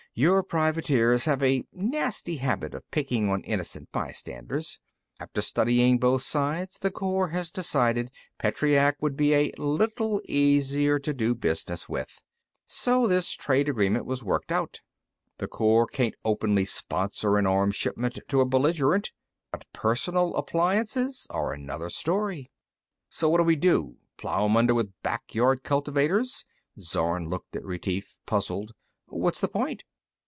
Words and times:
Your 0.13 0.43
privateers 0.43 1.23
have 1.23 1.41
a 1.41 1.63
nasty 1.71 2.35
habit 2.35 2.73
of 2.73 2.83
picking 2.91 3.29
on 3.29 3.43
innocent 3.43 3.93
bystanders. 3.93 4.81
After 5.21 5.41
studying 5.41 5.99
both 5.99 6.21
sides, 6.21 6.77
the 6.77 6.91
Corps 6.91 7.29
has 7.29 7.49
decided 7.49 8.11
Petreac 8.37 9.01
would 9.01 9.15
be 9.15 9.33
a 9.33 9.53
little 9.57 10.21
easier 10.25 10.99
to 10.99 11.13
do 11.13 11.33
business 11.33 11.87
with. 11.87 12.21
So 12.65 13.07
this 13.07 13.31
trade 13.31 13.69
agreement 13.69 14.05
was 14.05 14.21
worked 14.21 14.51
out. 14.51 14.81
The 15.37 15.47
Corps 15.47 15.87
can't 15.87 16.15
openly 16.25 16.65
sponsor 16.65 17.37
an 17.37 17.47
arms 17.47 17.77
shipment 17.77 18.19
to 18.27 18.41
a 18.41 18.45
belligerent. 18.45 19.11
But 19.53 19.63
personal 19.71 20.35
appliances 20.35 21.25
are 21.29 21.53
another 21.53 21.89
story." 21.89 22.51
"So 23.07 23.29
what 23.29 23.37
do 23.37 23.45
we 23.45 23.55
do 23.55 23.95
plow 24.17 24.43
'em 24.43 24.57
under 24.57 24.73
with 24.73 24.91
back 25.03 25.33
yard 25.33 25.63
cultivators?" 25.63 26.45
Zorn 26.77 27.29
looked 27.29 27.55
at 27.55 27.63
Retief, 27.63 28.19
puzzled. 28.25 28.73
"What's 29.05 29.39
the 29.39 29.47
point?" 29.47 29.85